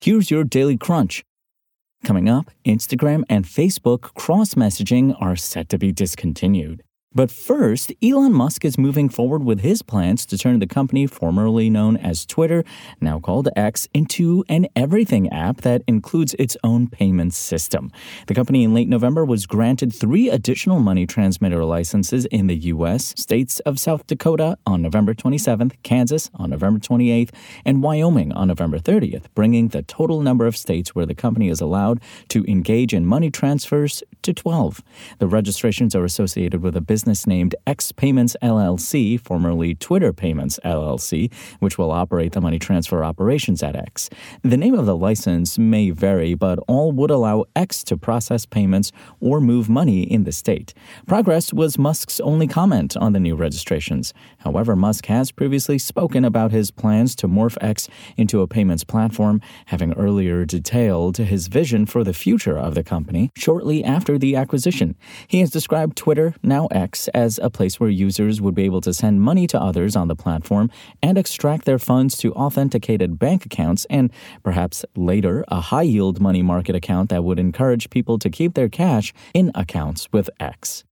Here's 0.00 0.30
your 0.30 0.44
daily 0.44 0.76
crunch. 0.76 1.24
Coming 2.04 2.28
up, 2.28 2.52
Instagram 2.64 3.24
and 3.28 3.44
Facebook 3.44 4.14
cross 4.14 4.54
messaging 4.54 5.20
are 5.20 5.34
set 5.34 5.68
to 5.70 5.78
be 5.78 5.90
discontinued. 5.90 6.84
But 7.18 7.32
first, 7.32 7.92
Elon 8.00 8.32
Musk 8.32 8.64
is 8.64 8.78
moving 8.78 9.08
forward 9.08 9.42
with 9.42 9.58
his 9.58 9.82
plans 9.82 10.24
to 10.26 10.38
turn 10.38 10.60
the 10.60 10.68
company 10.68 11.04
formerly 11.08 11.68
known 11.68 11.96
as 11.96 12.24
Twitter, 12.24 12.62
now 13.00 13.18
called 13.18 13.48
X, 13.56 13.88
into 13.92 14.44
an 14.48 14.68
everything 14.76 15.28
app 15.30 15.62
that 15.62 15.82
includes 15.88 16.34
its 16.38 16.56
own 16.62 16.86
payment 16.86 17.34
system. 17.34 17.90
The 18.28 18.36
company 18.36 18.62
in 18.62 18.72
late 18.72 18.86
November 18.86 19.24
was 19.24 19.46
granted 19.46 19.92
three 19.92 20.30
additional 20.30 20.78
money 20.78 21.08
transmitter 21.08 21.64
licenses 21.64 22.24
in 22.26 22.46
the 22.46 22.54
U.S. 22.54 23.14
states 23.16 23.58
of 23.66 23.80
South 23.80 24.06
Dakota 24.06 24.56
on 24.64 24.80
November 24.80 25.12
27th, 25.12 25.72
Kansas 25.82 26.30
on 26.36 26.50
November 26.50 26.78
28th, 26.78 27.34
and 27.64 27.82
Wyoming 27.82 28.30
on 28.30 28.46
November 28.46 28.78
30th, 28.78 29.24
bringing 29.34 29.70
the 29.70 29.82
total 29.82 30.20
number 30.20 30.46
of 30.46 30.56
states 30.56 30.94
where 30.94 31.04
the 31.04 31.16
company 31.16 31.48
is 31.48 31.60
allowed 31.60 32.00
to 32.28 32.44
engage 32.44 32.94
in 32.94 33.04
money 33.04 33.28
transfers 33.28 34.04
to 34.22 34.32
12. 34.32 34.84
The 35.18 35.26
registrations 35.26 35.96
are 35.96 36.04
associated 36.04 36.62
with 36.62 36.76
a 36.76 36.80
business 36.80 37.07
business 37.08 37.26
named 37.26 37.54
X 37.66 37.90
Payments 37.90 38.36
LLC, 38.42 39.18
formerly 39.18 39.74
Twitter 39.74 40.12
Payments 40.12 40.60
LLC, 40.62 41.32
which 41.58 41.78
will 41.78 41.90
operate 41.90 42.32
the 42.32 42.40
money 42.42 42.58
transfer 42.58 43.02
operations 43.02 43.62
at 43.62 43.74
X. 43.74 44.10
The 44.42 44.58
name 44.58 44.74
of 44.74 44.84
the 44.84 44.94
license 44.94 45.58
may 45.58 45.88
vary, 45.88 46.34
but 46.34 46.58
all 46.68 46.92
would 46.92 47.10
allow 47.10 47.46
X 47.56 47.82
to 47.84 47.96
process 47.96 48.44
payments 48.44 48.92
or 49.20 49.40
move 49.40 49.70
money 49.70 50.02
in 50.02 50.24
the 50.24 50.32
state. 50.32 50.74
Progress 51.06 51.50
was 51.50 51.78
Musk's 51.78 52.20
only 52.20 52.46
comment 52.46 52.94
on 52.98 53.14
the 53.14 53.20
new 53.20 53.36
registrations. 53.36 54.12
However, 54.40 54.76
Musk 54.76 55.06
has 55.06 55.32
previously 55.32 55.78
spoken 55.78 56.26
about 56.26 56.52
his 56.52 56.70
plans 56.70 57.16
to 57.16 57.26
morph 57.26 57.56
X 57.62 57.88
into 58.18 58.42
a 58.42 58.46
payments 58.46 58.84
platform, 58.84 59.40
having 59.66 59.94
earlier 59.94 60.44
detailed 60.44 61.16
his 61.16 61.46
vision 61.46 61.86
for 61.86 62.04
the 62.04 62.12
future 62.12 62.58
of 62.58 62.74
the 62.74 62.84
company 62.84 63.30
shortly 63.34 63.82
after 63.82 64.18
the 64.18 64.36
acquisition. 64.36 64.94
He 65.26 65.40
has 65.40 65.50
described 65.50 65.96
Twitter, 65.96 66.34
now 66.42 66.66
X, 66.66 66.87
As 67.14 67.38
a 67.42 67.50
place 67.50 67.78
where 67.78 67.90
users 67.90 68.40
would 68.40 68.54
be 68.54 68.64
able 68.64 68.80
to 68.80 68.94
send 68.94 69.20
money 69.20 69.46
to 69.48 69.60
others 69.60 69.94
on 69.94 70.08
the 70.08 70.16
platform 70.16 70.70
and 71.02 71.18
extract 71.18 71.64
their 71.64 71.78
funds 71.78 72.16
to 72.18 72.32
authenticated 72.32 73.18
bank 73.18 73.44
accounts 73.44 73.86
and 73.90 74.10
perhaps 74.42 74.84
later 74.96 75.44
a 75.48 75.60
high 75.60 75.82
yield 75.82 76.20
money 76.20 76.42
market 76.42 76.74
account 76.74 77.10
that 77.10 77.24
would 77.24 77.38
encourage 77.38 77.90
people 77.90 78.18
to 78.18 78.30
keep 78.30 78.54
their 78.54 78.68
cash 78.68 79.12
in 79.34 79.50
accounts 79.54 80.08
with 80.12 80.30
X. 80.40 80.84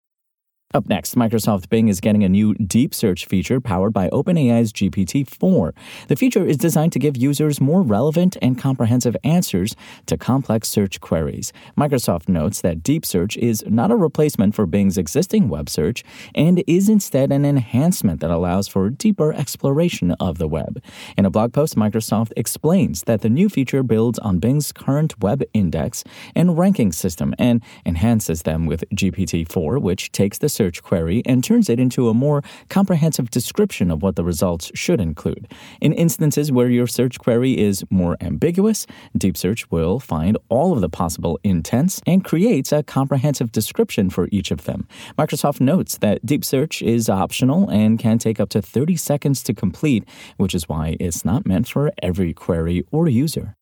Up 0.75 0.88
next, 0.88 1.15
Microsoft 1.15 1.69
Bing 1.69 1.87
is 1.87 2.00
getting 2.00 2.25
a 2.25 2.28
new 2.28 2.53
deep 2.54 2.93
search 2.93 3.27
feature 3.27 3.60
powered 3.60 3.93
by 3.93 4.09
OpenAI's 4.10 4.72
GPT 4.72 5.27
4. 5.27 5.72
The 6.09 6.16
feature 6.16 6.44
is 6.44 6.56
designed 6.56 6.93
to 6.93 6.99
give 6.99 7.16
users 7.16 7.60
more 7.60 7.82
relevant 7.82 8.37
and 8.43 8.59
comprehensive 8.59 9.16
answers 9.22 9.77
to 10.06 10.16
complex 10.16 10.69
search 10.69 11.00
queries. 11.00 11.53
Microsoft 11.78 12.28
notes 12.28 12.60
that 12.62 12.82
deep 12.82 13.06
search 13.06 13.37
is 13.37 13.65
not 13.69 13.93
a 13.93 13.97
replacement 13.97 14.56
for 14.56 14.66
Bing's 14.66 14.99
existing 14.99 15.49
web 15.49 15.71
search 15.71 16.03
and 16.34 16.65
is 16.66 16.88
instead 16.88 17.31
an 17.31 17.44
enhancement 17.44 18.21
that 18.21 18.33
allows 18.33 18.66
for 18.66 18.91
deeper 18.91 19.33
exploration 19.33 20.10
of 20.19 20.38
the 20.38 20.48
web. 20.48 20.83
In 21.16 21.25
a 21.25 21.31
blog 21.31 21.53
post, 21.53 21.77
Microsoft 21.77 22.33
explains 22.37 23.04
that 23.04 23.21
the 23.21 23.31
new 23.31 23.48
feature 23.48 23.84
builds 23.84 24.19
on 24.19 24.41
Bing's 24.41 24.72
current 24.72 25.22
web 25.22 25.44
index 25.54 26.03
and 26.34 26.59
ranking 26.59 26.91
system 26.91 27.37
and 27.38 27.62
enhances 27.87 28.43
them 28.43 28.66
with 28.66 28.84
GPT 28.91 29.48
4, 29.48 29.78
which 29.78 30.10
takes 30.10 30.38
the 30.38 30.48
search 30.48 30.66
query 30.82 31.22
and 31.25 31.43
turns 31.43 31.69
it 31.69 31.78
into 31.78 32.09
a 32.09 32.15
more 32.15 32.43
comprehensive 32.69 33.31
description 33.31 33.91
of 33.91 34.03
what 34.03 34.16
the 34.16 34.25
results 34.25 34.71
should 34.75 35.00
include. 35.00 35.49
In 35.81 35.93
instances 35.93 36.50
where 36.50 36.69
your 36.69 36.87
search 36.87 37.19
query 37.19 37.59
is 37.59 37.84
more 37.91 38.16
ambiguous, 38.21 38.87
Deep 39.16 39.37
Search 39.37 39.71
will 39.71 39.99
find 39.99 40.37
all 40.49 40.72
of 40.72 40.81
the 40.81 40.88
possible 40.88 41.38
intents 41.44 42.00
and 42.06 42.25
creates 42.25 42.72
a 42.72 42.82
comprehensive 42.82 43.53
description 43.53 44.10
for 44.10 44.28
each 44.31 44.50
of 44.50 44.65
them. 44.65 44.87
Microsoft 45.19 45.60
notes 45.60 45.99
that 45.99 46.25
Deep 46.25 46.44
Search 46.44 46.83
is 46.83 47.09
optional 47.09 47.69
and 47.71 47.98
can 47.98 48.19
take 48.19 48.41
up 48.41 48.48
to 48.50 48.62
30 48.62 48.97
seconds 48.97 49.43
to 49.43 49.54
complete, 49.54 50.04
which 50.37 50.54
is 50.54 50.69
why 50.69 50.97
it's 50.98 51.25
not 51.25 51.47
meant 51.47 51.69
for 51.69 51.93
every 52.03 52.33
query 52.33 52.84
or 52.91 53.09
user. 53.09 53.56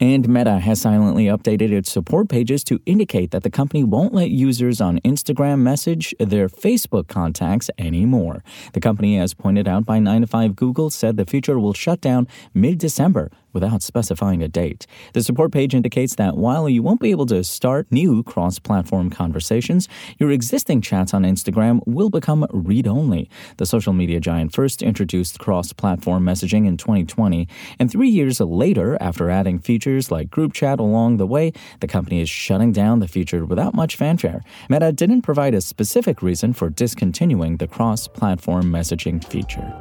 And 0.00 0.26
Meta 0.30 0.60
has 0.60 0.80
silently 0.80 1.26
updated 1.26 1.72
its 1.72 1.92
support 1.92 2.30
pages 2.30 2.64
to 2.64 2.80
indicate 2.86 3.32
that 3.32 3.42
the 3.42 3.50
company 3.50 3.84
won't 3.84 4.14
let 4.14 4.30
users 4.30 4.80
on 4.80 4.98
Instagram 5.00 5.58
message 5.58 6.14
their 6.18 6.48
Facebook 6.48 7.06
contacts 7.06 7.68
anymore. 7.76 8.42
The 8.72 8.80
company, 8.80 9.18
as 9.18 9.34
pointed 9.34 9.68
out 9.68 9.84
by 9.84 9.98
9 9.98 10.22
to 10.22 10.26
5 10.26 10.56
Google, 10.56 10.88
said 10.88 11.18
the 11.18 11.26
feature 11.26 11.60
will 11.60 11.74
shut 11.74 12.00
down 12.00 12.28
mid 12.54 12.78
December 12.78 13.30
without 13.52 13.82
specifying 13.82 14.42
a 14.42 14.48
date. 14.48 14.86
The 15.14 15.22
support 15.22 15.52
page 15.52 15.74
indicates 15.74 16.14
that 16.16 16.36
while 16.36 16.68
you 16.68 16.82
won't 16.82 17.00
be 17.00 17.10
able 17.10 17.26
to 17.26 17.44
start 17.44 17.86
new 17.90 18.22
cross 18.22 18.58
platform 18.58 19.10
conversations, 19.10 19.88
your 20.18 20.30
existing 20.30 20.80
chats 20.80 21.14
on 21.14 21.22
Instagram 21.22 21.80
will 21.86 22.10
become 22.10 22.46
read 22.50 22.86
only. 22.86 23.28
The 23.56 23.66
social 23.66 23.92
media 23.92 24.20
giant 24.20 24.52
first 24.52 24.82
introduced 24.82 25.38
cross 25.38 25.72
platform 25.72 26.24
messaging 26.24 26.66
in 26.66 26.76
2020, 26.76 27.48
and 27.78 27.90
three 27.90 28.08
years 28.08 28.40
later, 28.40 28.96
after 29.00 29.30
adding 29.30 29.58
features 29.58 30.10
like 30.10 30.30
group 30.30 30.52
chat 30.52 30.80
along 30.80 31.16
the 31.16 31.26
way, 31.26 31.52
the 31.80 31.88
company 31.88 32.20
is 32.20 32.30
shutting 32.30 32.72
down 32.72 33.00
the 33.00 33.08
feature 33.08 33.44
without 33.44 33.74
much 33.74 33.96
fanfare. 33.96 34.42
Meta 34.68 34.92
didn't 34.92 35.22
provide 35.22 35.54
a 35.54 35.60
specific 35.60 36.22
reason 36.22 36.52
for 36.52 36.70
discontinuing 36.70 37.56
the 37.56 37.68
cross 37.68 38.08
platform 38.08 38.64
messaging 38.64 39.22
feature. 39.24 39.78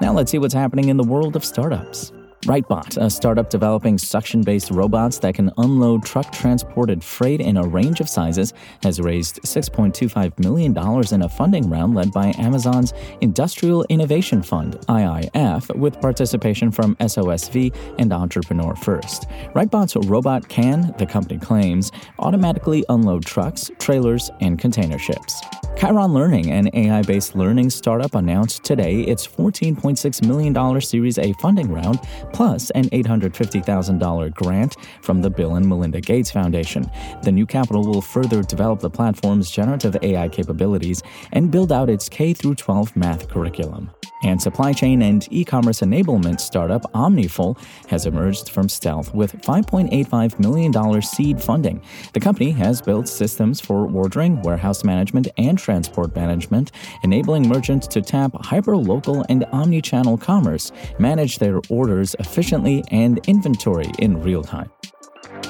Now 0.00 0.12
let's 0.12 0.30
see 0.30 0.38
what's 0.38 0.54
happening 0.54 0.88
in 0.88 0.96
the 0.96 1.04
world 1.04 1.36
of 1.36 1.44
startups. 1.44 2.12
Rightbot, 2.46 2.96
a 2.96 3.10
startup 3.10 3.50
developing 3.50 3.98
suction 3.98 4.40
based 4.40 4.70
robots 4.70 5.18
that 5.18 5.34
can 5.34 5.52
unload 5.58 6.06
truck 6.06 6.32
transported 6.32 7.04
freight 7.04 7.38
in 7.38 7.58
a 7.58 7.62
range 7.62 8.00
of 8.00 8.08
sizes, 8.08 8.54
has 8.82 8.98
raised 8.98 9.42
$6.25 9.42 10.38
million 10.38 10.74
in 11.12 11.22
a 11.22 11.28
funding 11.28 11.68
round 11.68 11.94
led 11.94 12.12
by 12.12 12.32
Amazon's 12.38 12.94
Industrial 13.20 13.84
Innovation 13.90 14.42
Fund, 14.42 14.80
IIF, 14.88 15.76
with 15.76 16.00
participation 16.00 16.70
from 16.70 16.96
SOSV 16.96 17.76
and 17.98 18.10
Entrepreneur 18.10 18.74
First. 18.74 19.28
Rightbot's 19.54 19.96
robot 20.08 20.48
can, 20.48 20.94
the 20.96 21.04
company 21.04 21.38
claims, 21.38 21.92
automatically 22.18 22.86
unload 22.88 23.26
trucks, 23.26 23.70
trailers, 23.78 24.30
and 24.40 24.58
container 24.58 24.98
ships. 24.98 25.42
Chiron 25.80 26.12
Learning, 26.12 26.50
an 26.50 26.68
AI 26.74 27.00
based 27.00 27.34
learning 27.34 27.70
startup, 27.70 28.14
announced 28.14 28.62
today 28.62 29.00
its 29.00 29.26
$14.6 29.26 30.26
million 30.26 30.80
Series 30.82 31.16
A 31.16 31.32
funding 31.40 31.72
round 31.72 32.00
plus 32.34 32.68
an 32.72 32.84
$850,000 32.90 34.34
grant 34.34 34.76
from 35.00 35.22
the 35.22 35.30
Bill 35.30 35.54
and 35.54 35.66
Melinda 35.66 36.02
Gates 36.02 36.30
Foundation. 36.30 36.84
The 37.22 37.32
new 37.32 37.46
capital 37.46 37.86
will 37.86 38.02
further 38.02 38.42
develop 38.42 38.80
the 38.80 38.90
platform's 38.90 39.50
generative 39.50 39.96
AI 40.02 40.28
capabilities 40.28 41.02
and 41.32 41.50
build 41.50 41.72
out 41.72 41.88
its 41.88 42.10
K 42.10 42.34
12 42.34 42.94
math 42.94 43.30
curriculum. 43.30 43.90
And 44.22 44.40
supply 44.40 44.72
chain 44.72 45.02
and 45.02 45.26
e 45.30 45.44
commerce 45.44 45.80
enablement 45.80 46.40
startup 46.40 46.82
Omniful 46.92 47.58
has 47.88 48.06
emerged 48.06 48.50
from 48.50 48.68
stealth 48.68 49.14
with 49.14 49.32
$5.85 49.42 50.38
million 50.38 51.02
seed 51.02 51.40
funding. 51.40 51.82
The 52.12 52.20
company 52.20 52.50
has 52.52 52.82
built 52.82 53.08
systems 53.08 53.60
for 53.60 53.90
ordering, 53.90 54.42
warehouse 54.42 54.84
management, 54.84 55.28
and 55.38 55.58
transport 55.58 56.14
management, 56.14 56.72
enabling 57.02 57.48
merchants 57.48 57.86
to 57.88 58.02
tap 58.02 58.32
hyperlocal 58.32 59.24
and 59.28 59.44
omni 59.52 59.80
channel 59.80 60.18
commerce, 60.18 60.70
manage 60.98 61.38
their 61.38 61.60
orders 61.68 62.14
efficiently, 62.18 62.84
and 62.90 63.20
inventory 63.26 63.90
in 63.98 64.20
real 64.22 64.42
time. 64.42 64.70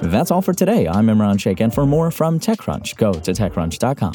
That's 0.02 0.30
all 0.30 0.42
for 0.42 0.54
today. 0.54 0.88
I'm 0.88 1.06
Imran 1.06 1.38
Sheikh, 1.38 1.60
and 1.60 1.74
for 1.74 1.86
more 1.86 2.10
from 2.10 2.40
TechCrunch, 2.40 2.96
go 2.96 3.12
to 3.12 3.32
TechCrunch.com. 3.32 4.14